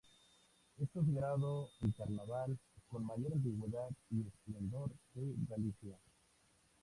Es 0.79 0.89
considerado 0.89 1.69
el 1.81 1.93
Carnaval 1.93 2.57
con 2.89 3.05
mayor 3.05 3.33
antigüedad 3.33 3.91
y 4.09 4.25
esplendor 4.27 4.89
de 5.13 5.35
Galicia. 5.47 5.95